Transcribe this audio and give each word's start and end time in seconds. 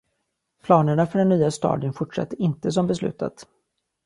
Planerna 0.63 1.07
för 1.07 1.19
den 1.19 1.29
nya 1.29 1.51
stadion 1.51 1.93
fortsatte 1.93 2.35
inte 2.35 2.71
som 2.71 2.87
beslutat. 2.87 3.47